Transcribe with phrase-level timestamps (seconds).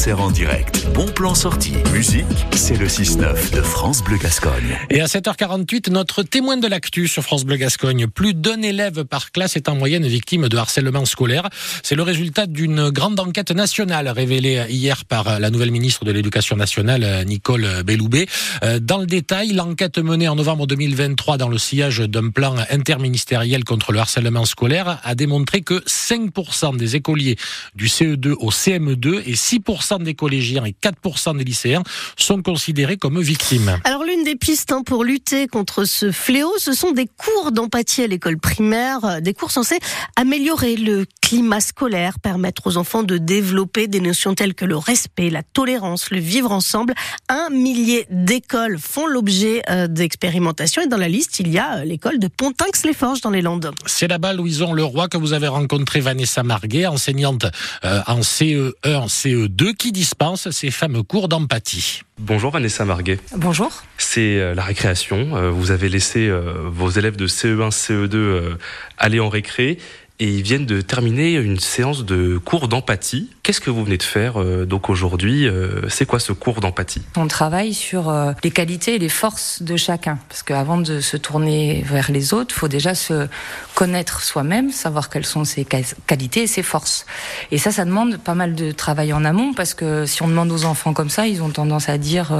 [0.00, 0.86] concert en direct.
[0.94, 1.74] Bon plan sorti.
[1.92, 4.78] Musique, c'est le 6-9 de France Bleu Gascogne.
[4.88, 8.06] Et à 7h48, notre témoin de l'actu sur France Bleu Gascogne.
[8.06, 11.50] Plus d'un élève par classe est en moyenne victime de harcèlement scolaire.
[11.82, 16.56] C'est le résultat d'une grande enquête nationale révélée hier par la nouvelle ministre de l'Éducation
[16.56, 18.26] nationale, Nicole Belloubet.
[18.62, 23.64] Euh, dans le détail, l'enquête menée en novembre 2023 dans le sillage d'un plan interministériel
[23.64, 27.36] contre le harcèlement scolaire a démontré que 5% des écoliers
[27.74, 31.82] du CE2 au CM2 et 6% des collégiens et 4% des lycéens
[32.16, 33.78] sont considérés comme victimes.
[33.84, 38.02] Alors l'une des pistes hein, pour lutter contre ce fléau, ce sont des cours d'empathie
[38.02, 39.78] à l'école primaire, des cours censés
[40.16, 45.30] améliorer le climat scolaire, permettre aux enfants de développer des notions telles que le respect,
[45.30, 46.94] la tolérance, le vivre ensemble.
[47.28, 51.84] Un millier d'écoles font l'objet euh, d'expérimentations et dans la liste, il y a euh,
[51.84, 53.70] l'école de Pontinx-les-Forges dans les Landes.
[53.86, 57.46] C'est là-bas, Louison Leroy, que vous avez rencontré Vanessa Marguet, enseignante
[57.84, 58.72] euh, en CE1,
[59.08, 62.02] CE2, qui dispense ces fameux cours d'empathie.
[62.18, 63.18] Bonjour Vanessa Marguet.
[63.34, 63.82] Bonjour.
[63.96, 65.50] C'est la récréation.
[65.50, 66.30] Vous avez laissé
[66.66, 68.58] vos élèves de CE1, CE2
[68.98, 69.78] aller en récré
[70.20, 73.30] et ils viennent de terminer une séance de cours d'empathie.
[73.42, 77.02] Qu'est-ce que vous venez de faire euh, donc aujourd'hui euh, C'est quoi ce cours d'empathie?
[77.16, 81.16] On travaille sur euh, les qualités et les forces de chacun, parce qu'avant de se
[81.16, 83.28] tourner vers les autres, faut déjà se
[83.74, 85.66] connaître soi-même, savoir quelles sont ses
[86.06, 87.06] qualités et ses forces.
[87.50, 90.52] Et ça, ça demande pas mal de travail en amont, parce que si on demande
[90.52, 92.30] aux enfants comme ça, ils ont tendance à dire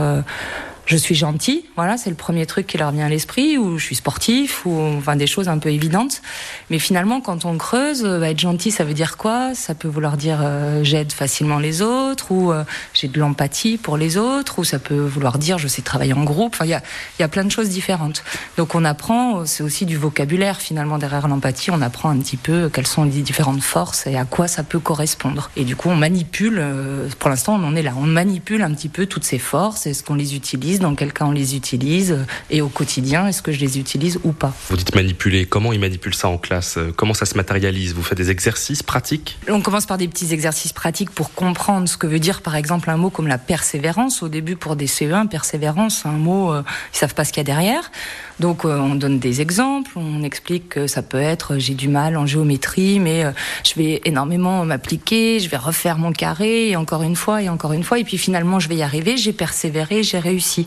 [0.87, 3.85] je suis gentil, voilà, c'est le premier truc qui leur vient à l'esprit, ou je
[3.85, 6.23] suis sportif, ou enfin des choses un peu évidentes.
[6.71, 9.55] Mais finalement, quand on creuse, bah, être gentil, ça veut dire quoi?
[9.55, 12.65] Ça peut vouloir dire euh, j'aide facilement les autres, ou euh,
[12.95, 16.25] j'ai de l'empathie pour les autres, ou ça peut vouloir dire je sais travailler en
[16.25, 16.55] groupe.
[16.55, 16.83] Enfin, il y a,
[17.19, 18.23] y a plein de choses différentes.
[18.57, 21.71] Donc on apprend, c'est aussi du vocabulaire finalement derrière l'empathie.
[21.71, 24.79] On apprend un petit peu quelles sont les différentes forces et à quoi ça peut
[24.79, 25.51] correspondre.
[25.57, 26.59] Et du coup, on manipule.
[26.61, 27.93] Euh, pour l'instant, on en est là.
[27.97, 29.87] On manipule un petit peu toutes ces forces.
[29.87, 32.19] Est-ce qu'on les utilise dans quel cas on les utilise,
[32.51, 34.55] et au quotidien, est-ce que je les utilise ou pas?
[34.69, 36.79] Vous dites manipuler, comment ils manipulent ça en classe?
[36.97, 37.95] Comment ça se matérialise?
[37.95, 39.39] Vous faites des exercices pratiques?
[39.49, 42.91] On commence par des petits exercices pratiques pour comprendre ce que veut dire par exemple
[42.91, 44.23] un mot comme la persévérance.
[44.23, 46.63] Au début pour des CE1, persévérance, un mot, euh,
[46.93, 47.91] ils savent pas ce qu'il y a derrière.
[48.39, 52.17] Donc euh, on donne des exemples, on explique que ça peut être j'ai du mal
[52.17, 53.33] en géométrie, mais euh,
[53.65, 57.73] je vais énormément m'appliquer, je vais refaire mon carré et encore une fois et encore
[57.73, 60.60] une fois, et puis finalement je vais y arriver, j'ai persévéré, j'ai réussi.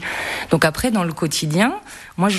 [0.51, 1.73] Donc après dans le quotidien,
[2.17, 2.29] moi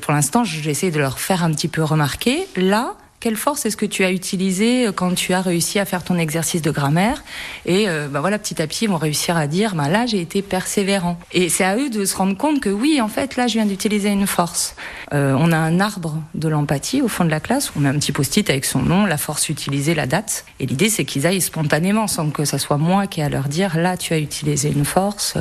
[0.00, 2.94] pour l'instant j'essaie de leur faire un petit peu remarquer là
[3.26, 6.18] quelle force est-ce que tu as utilisé euh, quand tu as réussi à faire ton
[6.18, 7.24] exercice de grammaire
[7.64, 10.42] Et bah voilà, petit à petit, ils vont réussir à dire, bah là, j'ai été
[10.42, 11.18] persévérant.
[11.32, 13.66] Et c'est à eux de se rendre compte que oui, en fait, là, je viens
[13.66, 14.76] d'utiliser une force.
[15.12, 17.72] Euh, on a un arbre de l'empathie au fond de la classe.
[17.76, 20.44] On met un petit post-it avec son nom, la force utilisée, la date.
[20.60, 23.48] Et l'idée, c'est qu'ils aillent spontanément, sans que ça soit moi qui ai à leur
[23.48, 25.34] dire, là, tu as utilisé une force.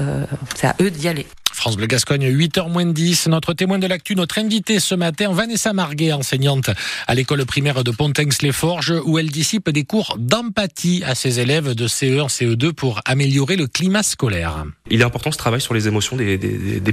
[0.56, 1.28] c'est à eux d'y aller.
[1.66, 3.28] France Bleu Gascogne, 8h moins 10.
[3.30, 6.70] Notre témoin de l'actu, notre invité ce matin, Vanessa Marguet, enseignante
[7.08, 11.88] à l'école primaire de Pontinx-les-Forges, où elle dissipe des cours d'empathie à ses élèves de
[11.88, 14.64] CE1, CE2 pour améliorer le climat scolaire.
[14.92, 16.38] Il est important ce travail sur les émotions des,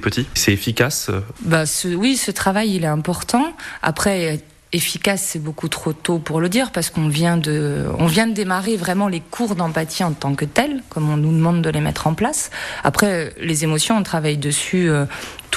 [0.01, 1.11] petits C'est efficace
[1.43, 3.53] bah, Oui, ce travail, il est important.
[3.83, 4.41] Après,
[4.73, 8.33] efficace, c'est beaucoup trop tôt pour le dire parce qu'on vient de, on vient de
[8.33, 11.81] démarrer vraiment les cours d'empathie en tant que tels, comme on nous demande de les
[11.81, 12.51] mettre en place.
[12.83, 15.05] Après, les émotions, on travaille dessus euh,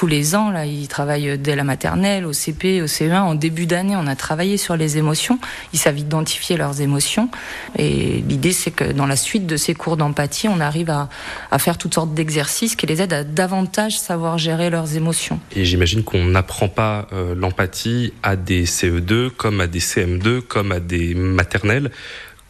[0.06, 0.52] tous les ans.
[0.52, 3.22] Là, ils travaillent dès la maternelle, au CP, au CE1.
[3.22, 5.40] En début d'année, on a travaillé sur les émotions.
[5.74, 7.28] Ils savent identifier leurs émotions.
[7.76, 11.10] Et l'idée, c'est que dans la suite de ces cours d'empathie, on arrive à,
[11.58, 15.40] faire toutes sortes d'exercices qui les aident à davantage savoir gérer leurs émotions.
[15.56, 20.72] Et j'imagine qu'on n'apprend pas euh, l'empathie à des CE2 comme à des CM2 comme
[20.72, 21.90] à des maternelles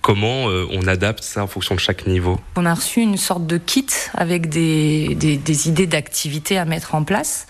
[0.06, 3.48] comment euh, on adapte ça en fonction de chaque niveau On a reçu une sorte
[3.48, 7.48] de kit avec des, des, idées d'activités à mettre en place.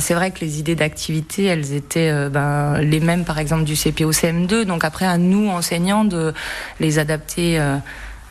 [0.00, 3.76] C'est vrai que les idées d'activités, elles étaient euh, ben, les mêmes par exemple du
[3.76, 6.34] CPO CM2, donc après à nous enseignants de
[6.80, 7.60] les adapter.
[7.60, 7.76] Euh,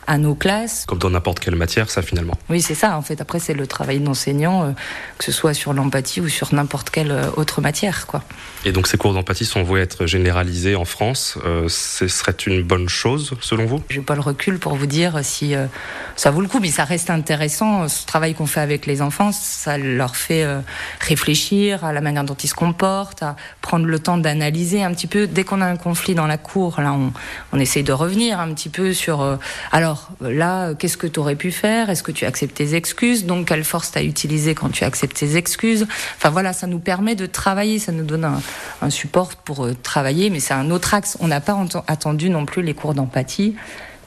[0.06, 0.84] à nos classes.
[0.86, 2.34] Comme dans n'importe quelle matière, ça finalement.
[2.50, 2.96] Oui, c'est ça.
[2.96, 4.70] En fait, après, c'est le travail d'enseignant, euh,
[5.18, 8.22] que ce soit sur l'empathie ou sur n'importe quelle euh, autre matière, quoi.
[8.64, 11.38] Et donc, ces cours d'empathie sont voués être généralisés en France.
[11.44, 13.82] Euh, ce serait une bonne chose, selon vous?
[13.90, 15.54] Je n'ai pas le recul pour vous dire si
[16.16, 17.88] ça vaut le coup, mais ça reste intéressant.
[17.88, 20.46] Ce travail qu'on fait avec les enfants, ça leur fait
[21.00, 25.06] réfléchir à la manière dont ils se comportent, à prendre le temps d'analyser un petit
[25.06, 25.26] peu.
[25.26, 27.12] Dès qu'on a un conflit dans la cour, là, on,
[27.52, 29.38] on essaye de revenir un petit peu sur.
[29.72, 31.90] alors alors là, qu'est-ce que tu aurais pu faire?
[31.90, 33.26] Est-ce que tu acceptes tes excuses?
[33.26, 35.86] Donc, quelle force t'as utilisé quand tu acceptes tes excuses?
[36.16, 38.24] Enfin voilà, ça nous permet de travailler, ça nous donne
[38.80, 41.18] un, support pour euh, travailler, mais c'est un autre axe.
[41.20, 41.58] On n'a pas
[41.88, 43.54] attendu non plus les cours d'empathie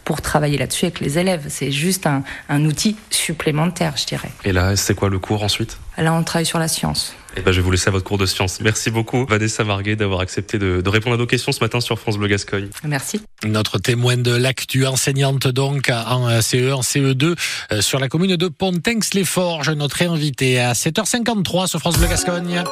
[0.06, 1.46] pour travailler là-dessus avec les élèves.
[1.50, 4.31] C'est juste un, un outil supplémentaire, je dirais.
[4.44, 5.78] Et là, c'est quoi le cours ensuite?
[5.98, 7.14] Là, on travaille sur la science.
[7.38, 8.62] Eh ben, je vais vous laisser à votre cours de sciences.
[8.62, 12.00] Merci beaucoup, Vanessa Marguet, d'avoir accepté de, de, répondre à nos questions ce matin sur
[12.00, 12.70] France Bleu Gascogne.
[12.84, 13.22] Merci.
[13.44, 17.36] Notre témoin de l'actu, enseignante donc en CE1, en CE2
[17.72, 22.64] euh, sur la commune de Pontinx-les-Forges, notre invité à 7h53 sur France Bleu Gascogne.